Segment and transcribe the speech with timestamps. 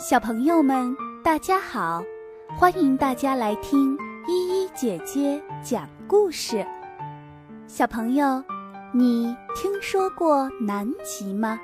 [0.00, 2.02] 小朋友们，大家好！
[2.58, 3.94] 欢迎大家来听
[4.26, 6.66] 依依姐姐讲故事。
[7.66, 8.42] 小朋友，
[8.94, 11.60] 你听说过南极吗？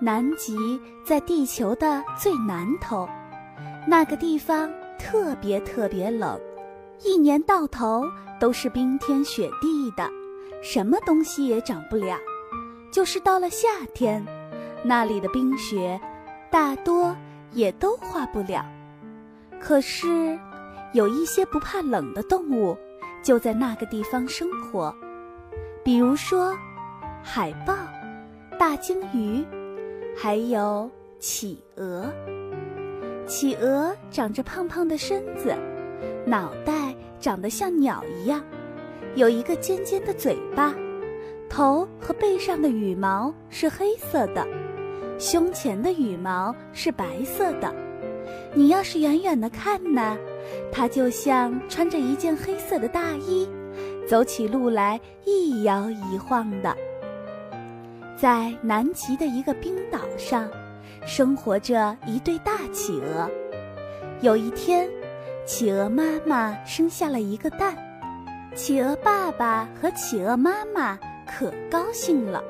[0.00, 3.08] 南极在地球的最南头，
[3.88, 6.40] 那个地方特别特别冷，
[7.02, 8.04] 一年到头
[8.38, 10.08] 都是冰天雪地的，
[10.62, 12.16] 什么东西也长不了。
[12.92, 14.24] 就是到了夏天，
[14.84, 16.00] 那里的冰雪
[16.52, 17.12] 大多。
[17.52, 18.64] 也都化不了，
[19.60, 20.38] 可是
[20.92, 22.76] 有一些不怕冷的动物
[23.22, 24.94] 就在那个地方生活，
[25.84, 26.56] 比如说
[27.22, 27.74] 海豹、
[28.58, 29.44] 大鲸鱼，
[30.16, 32.06] 还有企鹅。
[33.26, 35.54] 企鹅长着胖胖的身子，
[36.24, 38.42] 脑袋长得像鸟一样，
[39.14, 40.74] 有一个尖尖的嘴巴，
[41.50, 44.46] 头和背上的羽毛是黑色的。
[45.18, 47.74] 胸前的羽毛是白色的，
[48.54, 50.16] 你要是远远的看呢，
[50.70, 53.48] 它就像穿着一件黑色的大衣，
[54.08, 56.74] 走起路来一摇一晃的。
[58.16, 60.48] 在南极的一个冰岛上，
[61.04, 63.28] 生活着一对大企鹅。
[64.20, 64.88] 有一天，
[65.44, 67.76] 企鹅妈妈生下了一个蛋，
[68.54, 72.42] 企鹅爸爸和企鹅妈妈可高兴了。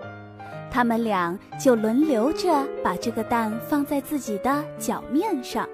[0.70, 5.69] 他们俩就轮流着把这个蛋放在自己的脚面上，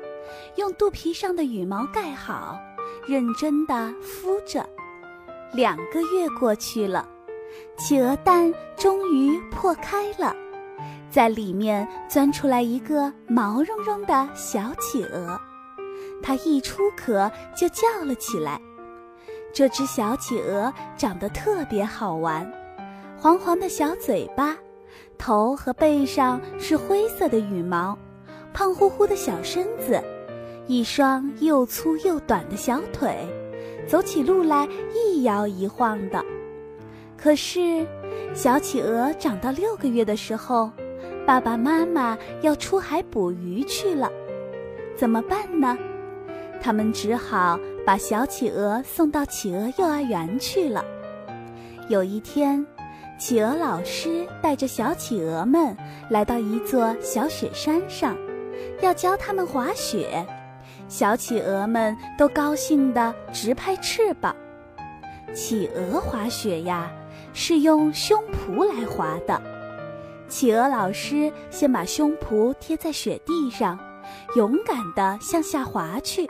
[0.56, 2.58] 用肚皮上的羽毛盖好，
[3.06, 4.64] 认真地孵着。
[5.52, 7.06] 两个月过去了，
[7.76, 10.34] 企鹅蛋终于破开了，
[11.10, 15.38] 在里面钻出来一个毛茸茸的小企鹅。
[16.22, 18.60] 它一出壳就叫了起来。
[19.52, 22.50] 这只小企鹅长得特别好玩，
[23.16, 24.56] 黄黄的小嘴巴。
[25.16, 27.96] 头和背上是灰色的羽毛，
[28.52, 30.02] 胖乎乎的小身子，
[30.66, 33.16] 一双又粗又短的小腿，
[33.86, 36.24] 走起路来一摇一晃的。
[37.16, 37.86] 可是，
[38.34, 40.70] 小企鹅长到六个月的时候，
[41.26, 44.10] 爸爸妈妈要出海捕鱼去了，
[44.96, 45.78] 怎么办呢？
[46.60, 50.84] 他们只好把小企鹅送到企鹅幼儿园去了。
[51.88, 52.66] 有一天。
[53.16, 55.74] 企鹅老师带着小企鹅们
[56.10, 58.16] 来到一座小雪山上，
[58.82, 60.26] 要教他们滑雪。
[60.88, 64.34] 小企鹅们都高兴地直拍翅膀。
[65.32, 66.90] 企鹅滑雪呀，
[67.32, 69.40] 是用胸脯来滑的。
[70.28, 73.78] 企鹅老师先把胸脯贴在雪地上，
[74.36, 76.28] 勇敢地向下滑去。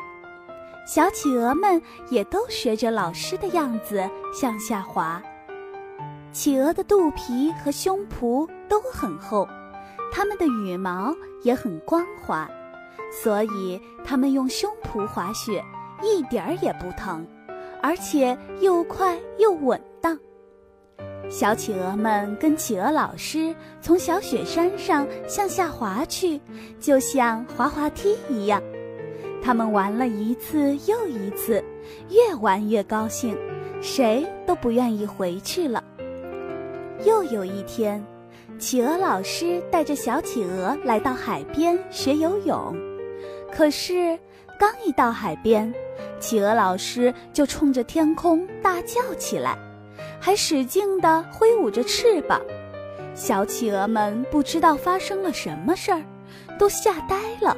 [0.87, 1.81] 小企鹅们
[2.11, 5.21] 也都学着老师的样子向下滑。
[6.35, 9.49] 企鹅的肚皮和胸脯都很厚，
[10.13, 11.15] 它们的羽毛
[11.45, 12.51] 也很光滑，
[13.23, 15.65] 所以它们用胸脯滑雪
[16.03, 17.25] 一点儿也不疼，
[17.81, 20.19] 而且又快又稳当。
[21.31, 26.41] 小企鹅们跟企鹅老师从小雪山上向下滑去，
[26.81, 28.61] 就像滑滑梯一样。
[29.41, 31.63] 他们玩了一次又一次，
[32.11, 33.39] 越玩越高兴，
[33.81, 35.84] 谁都不愿意回去了。
[37.05, 38.03] 又有一天，
[38.59, 42.75] 企鹅老师带着小企鹅来到海边学游泳。
[43.53, 44.19] 可是，
[44.59, 45.73] 刚一到海边，
[46.19, 49.57] 企鹅老师就冲着天空大叫起来，
[50.19, 52.41] 还使劲地挥舞着翅膀。
[53.15, 56.03] 小企鹅们不知道发生了什么事儿，
[56.59, 57.57] 都吓呆了。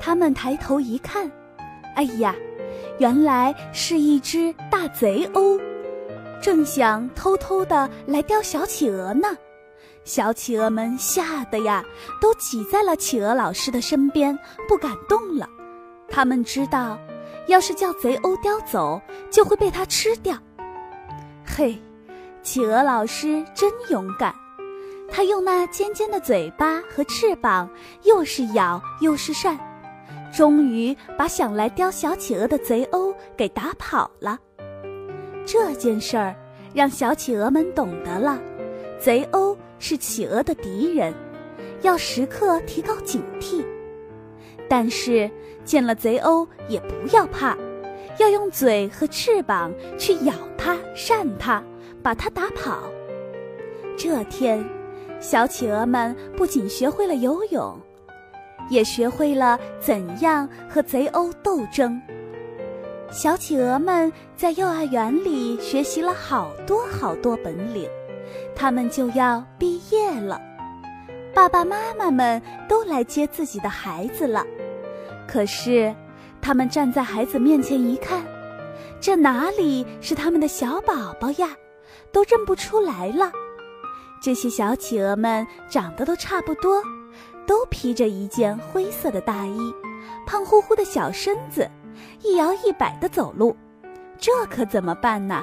[0.00, 1.30] 他们抬头一看，
[1.96, 2.34] 哎呀，
[2.98, 5.60] 原来是一只大贼鸥。
[6.44, 9.34] 正想偷偷的来叼小企鹅呢，
[10.04, 11.82] 小企鹅们吓得呀，
[12.20, 14.38] 都挤在了企鹅老师的身边，
[14.68, 15.48] 不敢动了。
[16.06, 16.98] 他们知道，
[17.46, 19.00] 要是叫贼鸥叼走，
[19.30, 20.36] 就会被它吃掉。
[21.46, 21.80] 嘿，
[22.42, 24.34] 企鹅老师真勇敢，
[25.10, 27.66] 他用那尖尖的嘴巴和翅膀，
[28.02, 29.58] 又是咬又是扇，
[30.30, 34.38] 终于把想来叼小企鹅的贼鸥给打跑了。
[35.46, 36.34] 这件事儿
[36.74, 38.38] 让小企鹅们懂得了，
[38.98, 41.14] 贼鸥是企鹅的敌人，
[41.82, 43.64] 要时刻提高警惕。
[44.68, 45.30] 但是
[45.64, 47.56] 见了贼鸥也不要怕，
[48.18, 51.62] 要用嘴和翅膀去咬它、扇它，
[52.02, 52.82] 把它打跑。
[53.96, 54.64] 这天，
[55.20, 57.78] 小企鹅们不仅学会了游泳，
[58.68, 62.02] 也学会了怎样和贼鸥斗争。
[63.14, 67.88] 小企鹅们在幼儿园里学习了好多好多本领，
[68.56, 70.40] 他们就要毕业了。
[71.32, 74.44] 爸爸妈妈们都来接自己的孩子了。
[75.28, 75.94] 可是，
[76.42, 78.20] 他们站在孩子面前一看，
[79.00, 81.50] 这哪里是他们的小宝宝呀？
[82.10, 83.30] 都认不出来了。
[84.20, 86.82] 这些小企鹅们长得都差不多，
[87.46, 89.72] 都披着一件灰色的大衣，
[90.26, 91.70] 胖乎乎的小身子，
[92.22, 93.56] 一摇一摆地走路。
[94.18, 95.42] 这可怎么办呢？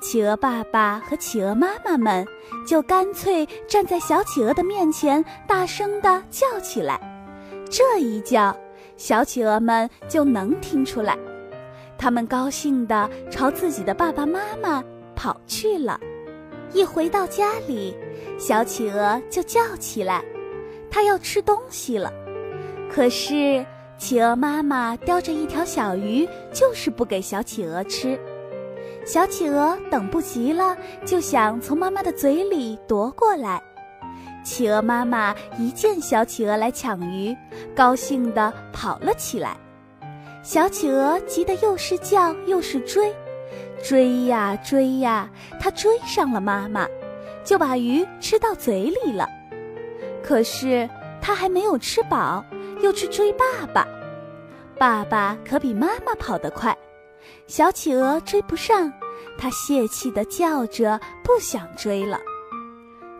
[0.00, 2.26] 企鹅爸爸和企鹅妈妈们
[2.66, 7.00] 就干脆站在小企鹅的面前，大声地叫起来。
[7.70, 8.56] 这一叫，
[8.96, 11.16] 小企鹅们就能听出来。
[11.96, 14.82] 他们高兴地朝自己的爸爸妈妈
[15.14, 16.00] 跑去了。
[16.72, 17.96] 一回到家里，
[18.38, 20.24] 小企鹅就叫起来，
[20.90, 22.12] 它要吃东西了。
[22.90, 23.64] 可是
[24.02, 28.18] 企鹅妈妈叼着一条小鱼，就是不给小企鹅吃。
[29.06, 33.62] 小企鹅等不及了，就想从妈妈的嘴里夺过来。
[34.42, 37.32] 企鹅妈妈一见小企鹅来抢鱼，
[37.76, 39.56] 高兴地跑了起来。
[40.42, 43.14] 小企鹅急得又是叫又是追，
[43.84, 46.88] 追呀追呀，它追上了妈妈，
[47.44, 49.28] 就把鱼吃到嘴里了。
[50.24, 50.90] 可是
[51.20, 52.44] 它还没有吃饱，
[52.82, 53.86] 又去追爸爸。
[54.78, 56.76] 爸爸可比妈妈跑得快。
[57.46, 58.92] 小企鹅追不上，
[59.38, 62.18] 它泄气地叫着，不想追了。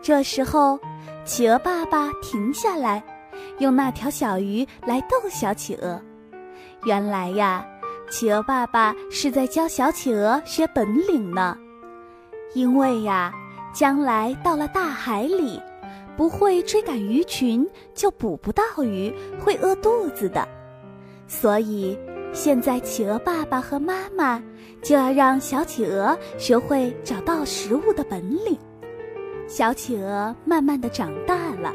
[0.01, 0.77] 这时候，
[1.23, 3.01] 企鹅爸爸停下来，
[3.59, 6.01] 用那条小鱼来逗小企鹅。
[6.83, 7.65] 原来呀，
[8.09, 11.57] 企鹅爸爸是在教小企鹅学本领呢。
[12.53, 13.33] 因为呀，
[13.73, 15.61] 将来到了大海里，
[16.17, 20.47] 不会追赶鱼群，就捕不到鱼，会饿肚子的。
[21.27, 21.97] 所以。
[22.35, 24.41] 现在，企鹅爸爸和妈妈
[24.81, 28.57] 就要让小企鹅学会找到食物的本领。
[29.47, 31.71] 小企鹅慢慢的长大了。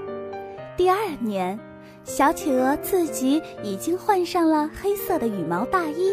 [0.76, 1.56] 第二年，
[2.02, 6.12] 小企鹅自己已经换上了黑色的羽毛大衣，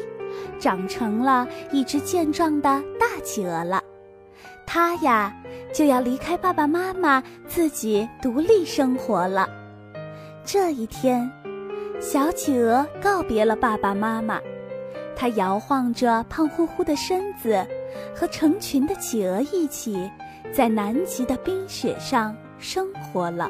[0.60, 3.81] 长成了一只健壮的大企鹅了。
[4.68, 5.36] 它呀，
[5.75, 9.45] 就要离开爸爸妈妈，自己独立生活了。
[10.45, 11.30] 这一天。
[12.00, 14.39] 小企鹅告别了爸爸妈妈，
[15.16, 17.66] 它摇晃着胖乎乎的身子，
[18.13, 20.10] 和成群的企鹅一起
[20.51, 23.50] 在南极的冰雪上生活了。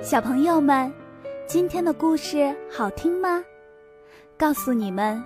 [0.00, 0.90] 小朋友们，
[1.46, 3.44] 今天的故事好听吗？
[4.38, 5.22] 告诉你们，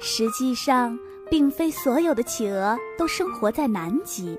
[0.00, 0.98] 实际上
[1.30, 4.36] 并非所有的企鹅都生活在南极，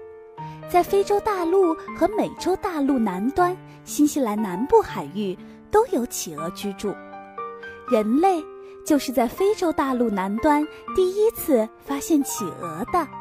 [0.72, 5.38] 在非洲大陆和美洲大陆南端、新西兰南部海域
[5.70, 6.96] 都有企鹅居住。
[7.92, 8.42] 人类
[8.86, 10.66] 就是在非洲大陆南端
[10.96, 13.21] 第一次发现企鹅的。